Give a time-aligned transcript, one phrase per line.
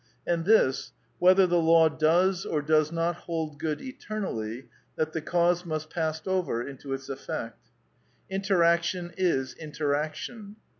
[0.25, 5.63] And this, whether the law does or does not hold good eternally, that the cause
[5.63, 7.67] must pass over into its effect.
[8.27, 10.55] Interaction is interaction.